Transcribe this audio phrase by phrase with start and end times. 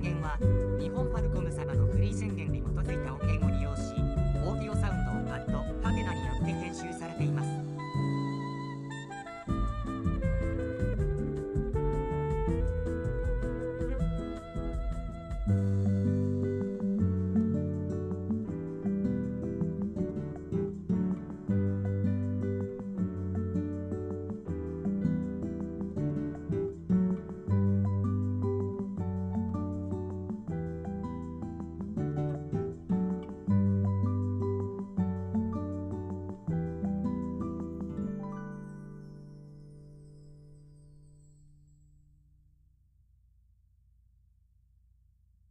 [0.00, 0.57] 原因は？